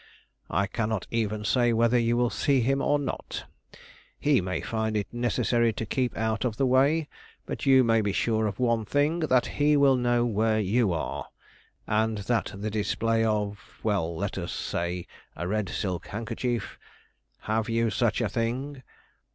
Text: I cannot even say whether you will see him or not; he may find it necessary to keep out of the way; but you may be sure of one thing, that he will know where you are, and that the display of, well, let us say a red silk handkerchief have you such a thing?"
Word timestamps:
I 0.49 0.65
cannot 0.65 1.05
even 1.11 1.45
say 1.45 1.73
whether 1.73 1.99
you 1.99 2.17
will 2.17 2.31
see 2.31 2.61
him 2.61 2.81
or 2.81 2.97
not; 2.97 3.45
he 4.19 4.41
may 4.41 4.59
find 4.61 4.97
it 4.97 5.13
necessary 5.13 5.71
to 5.73 5.85
keep 5.85 6.17
out 6.17 6.43
of 6.43 6.57
the 6.57 6.65
way; 6.65 7.07
but 7.45 7.67
you 7.67 7.83
may 7.83 8.01
be 8.01 8.11
sure 8.11 8.47
of 8.47 8.57
one 8.59 8.83
thing, 8.83 9.19
that 9.19 9.45
he 9.45 9.77
will 9.77 9.95
know 9.95 10.25
where 10.25 10.59
you 10.59 10.91
are, 10.91 11.27
and 11.85 12.17
that 12.25 12.51
the 12.55 12.71
display 12.71 13.23
of, 13.23 13.59
well, 13.83 14.17
let 14.17 14.39
us 14.39 14.51
say 14.51 15.05
a 15.35 15.47
red 15.47 15.69
silk 15.69 16.07
handkerchief 16.07 16.79
have 17.41 17.69
you 17.69 17.91
such 17.91 18.21
a 18.21 18.27
thing?" 18.27 18.81